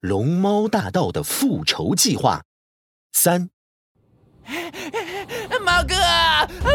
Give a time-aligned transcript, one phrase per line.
[0.00, 2.40] 龙猫大盗的复仇计划
[3.12, 3.50] 三。
[5.60, 5.96] 猫哥，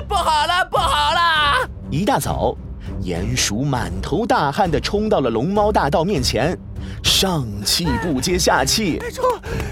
[0.09, 1.69] 不好了，不好了！
[1.89, 2.53] 一大早，
[3.01, 6.57] 鼹鼠满头大汗的冲到了龙猫大道面前，
[7.01, 9.21] 上气不接下气：“猪，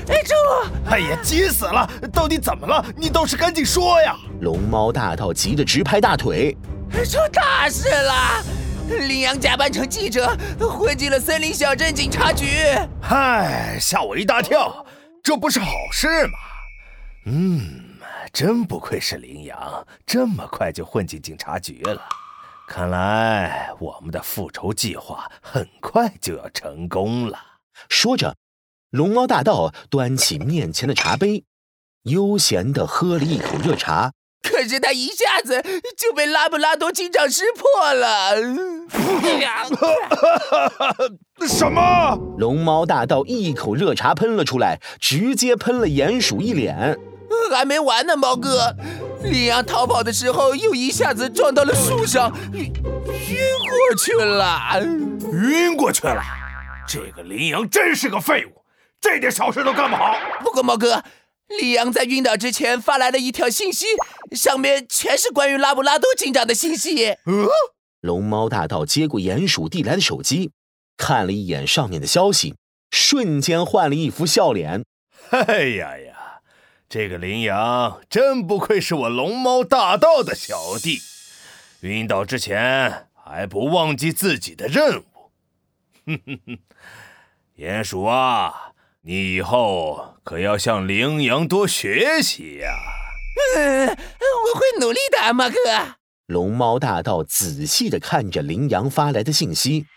[0.08, 0.34] 哎猪！
[0.90, 1.86] 哎呀，急死了！
[2.14, 2.86] 到底怎么了？
[2.96, 6.56] 你倒是赶紧说呀！”龙猫大道急得直拍大腿
[7.04, 8.61] ：“出大事了！
[8.90, 12.46] 羚羊假扮成记者，混进了森林小镇警察局。”
[13.02, 14.86] 嗨，吓我一大跳！
[15.24, 16.38] 这不是好事吗？
[17.26, 17.88] 嗯。
[18.34, 22.02] 真不愧是羚羊，这么快就混进警察局了。
[22.66, 27.38] 看来我们的复仇计划很快就要成功了。
[27.90, 28.38] 说着，
[28.90, 31.44] 龙猫大盗端起面前的茶杯，
[32.04, 34.14] 悠闲地喝了一口热茶。
[34.42, 35.62] 可是他一下子
[35.98, 38.36] 就被拉布拉多警长识破了。
[41.48, 42.18] 什么？
[42.38, 46.98] 龙猫大盗一口热茶喷了出来，直接喷了鼹鼠一脸。
[47.52, 48.76] 还没完呢，猫哥！
[49.24, 54.82] 羚羊逃跑的时候，又一下子撞到了树上，晕过去了。
[55.34, 56.22] 晕过去了！
[56.88, 58.64] 这个羚羊真是个废物，
[59.00, 60.16] 这点小事都干不好。
[60.42, 61.04] 不过，猫哥，
[61.60, 63.86] 羚羊在晕倒之前发来了一条信息，
[64.32, 67.06] 上面全是关于拉布拉多警长的信息。
[67.08, 67.48] 呃，
[68.02, 70.52] 龙猫大道接过鼹鼠递来的手机，
[70.98, 72.56] 看了一眼上面的消息，
[72.90, 74.84] 瞬间换了一副笑脸。
[75.30, 76.18] 哎呀呀！
[76.90, 81.00] 这个羚羊真不愧是我龙猫大道的小弟，
[81.82, 85.32] 晕倒之前还不忘记自己的任务。
[86.06, 86.58] 哼哼哼，
[87.56, 88.71] 鼹鼠啊，
[89.04, 92.78] 你以后可要向羚羊多学习呀。
[93.58, 95.56] 嗯，我会努力的，马哥。
[96.28, 99.88] 龙猫大道仔细的看着羚羊发来的信息。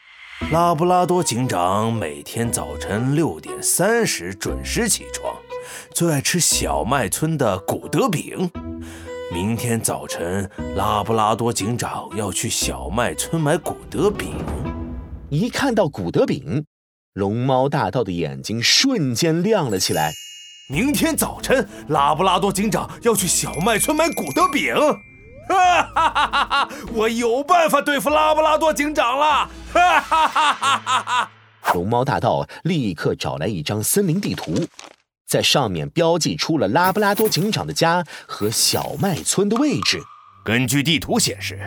[0.51, 5.37] 拉布拉多警长每天早晨六点三十准时起床，
[5.93, 8.51] 最爱吃小麦村的古德饼。
[9.31, 14.35] 明天早晨，拉布拉多警长要去小麦村买古德饼。
[15.29, 16.65] 一看到古德饼，
[17.15, 20.13] 龙猫大盗的眼睛瞬间亮了起来。
[20.69, 24.75] 明天早晨，拉布拉多警长要去小麦村买古德饼。
[25.49, 26.69] 哈哈哈哈哈！
[26.93, 29.49] 我有办法对付拉布拉多警长了！
[29.73, 31.31] 哈哈哈哈哈！
[31.73, 34.67] 龙猫大盗立刻找来一张森林地图，
[35.25, 40.03] 在上面标记出了拉布拉多警长的家和小麦村的位置。
[40.45, 41.61] 根据地图显示，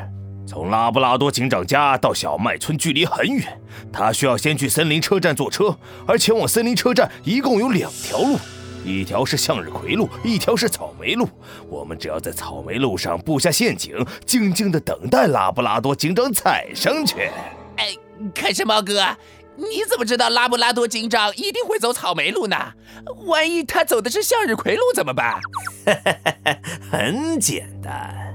[0.45, 3.61] 从拉布拉多警长家到小麦村距离很远，
[3.91, 8.37] 他需要先去森林车站坐车，而前往森林车站一共有两条路。
[8.85, 11.27] 一条是向日葵路，一条是草莓路。
[11.67, 13.93] 我们只要在草莓路上布下陷阱，
[14.25, 17.29] 静静的等待拉布拉多警长踩上去。
[17.75, 17.93] 哎，
[18.33, 19.17] 可是猫哥，
[19.57, 22.55] 你怎么知道拉布拉多警长一定会走草莓路呢？
[23.25, 25.37] 万一他走的是向日葵路怎么办？
[26.89, 28.33] 很简单，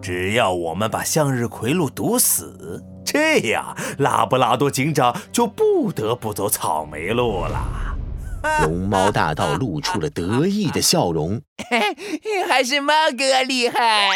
[0.00, 7.96] 只要我们把向日葵路堵死，这样拉布拉多警长就不得不走草莓路了。
[8.62, 11.42] 龙猫大道露出了得意的笑容，
[12.48, 14.10] 还是猫哥厉害。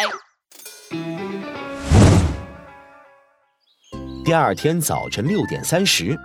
[4.24, 6.16] 第二天早晨六点三十，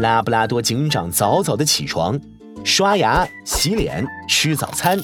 [0.00, 2.18] 拉布拉多警长早早的起床，
[2.64, 4.98] 刷牙、洗脸、吃早餐，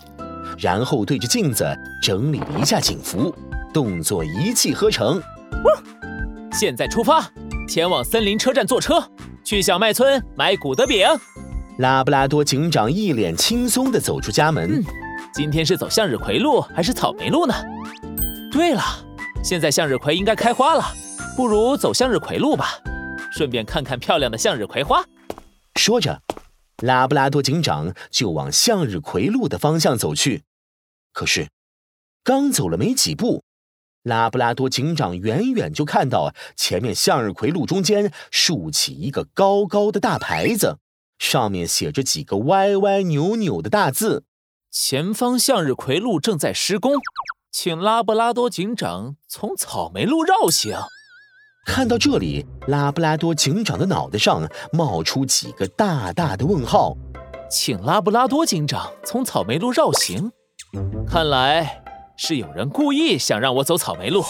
[0.59, 1.65] 然后对着镜子
[2.03, 3.33] 整理了一下警服，
[3.75, 5.23] 动作一气呵成。
[6.61, 7.27] 现在出发，
[7.67, 9.03] 前往森林车站坐车，
[9.43, 11.09] 去小麦村买古德饼。
[11.79, 14.85] 拉布拉多警长一脸轻松地走出家门。
[15.33, 17.55] 今天是走向日葵路还是草莓路呢？
[18.53, 18.83] 对了，
[19.43, 20.85] 现在向日葵应该开花了，
[21.35, 22.79] 不如走向日葵路吧，
[23.33, 25.03] 顺便看看漂亮的向日葵花。
[25.77, 26.21] 说着，
[26.83, 30.43] 拉布拉多警长就往向日葵路的方向走去。
[31.15, 31.49] 可是，
[32.23, 33.43] 刚走了没几步，
[34.03, 40.79] 拉布拉多警长远远就看到前面向日葵路中间竖起一个高高的大牌子。
[41.19, 44.25] 上面写着几个歪歪扭扭的大字
[44.73, 46.95] ：“前方向日葵路正在施工，
[47.53, 50.75] 请拉布拉多警长从草莓路绕行。”
[51.67, 56.97] 看到这里，拉布拉多警长的脑袋上冒出几个大大的问号
[57.51, 60.33] ：“请拉布拉多警长从草莓路绕行，
[61.07, 61.85] 看来
[62.23, 64.23] 是有人故意想让我走草莓路。”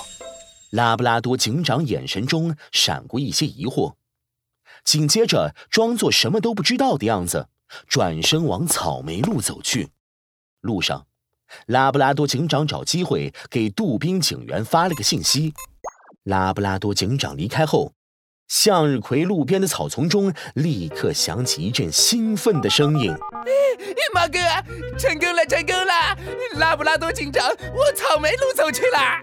[0.71, 3.95] 拉布拉多警长眼神中闪过一些疑惑。
[4.85, 7.49] 紧接着，装作什么都不知道的样子，
[7.89, 9.89] 转身往草莓路走去。
[10.61, 11.09] 路上，
[11.67, 15.53] 拉布拉多警长找机会给杜宾警员发了个信息。
[16.23, 17.93] 拉布拉多警长离开后，
[18.47, 23.13] 向日葵路边的草丛中立刻响起一阵兴奋的声音
[24.13, 24.39] ：“猫哥，
[24.99, 26.17] 成功了，成功了！
[26.59, 29.23] 拉布拉多警长，往草莓路走去了。”